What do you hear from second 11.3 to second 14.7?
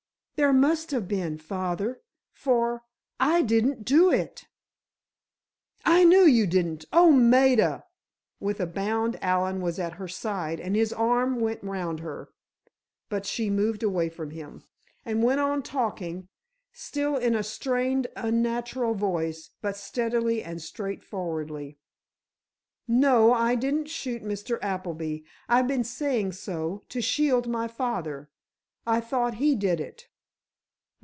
went round her. But she moved away from him,